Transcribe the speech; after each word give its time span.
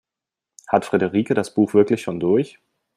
Hat 0.67 0.85
Friederike 0.85 1.35
das 1.35 1.53
Buch 1.53 1.75
wirklich 1.75 2.01
schon 2.01 2.19
durch? 2.19 2.57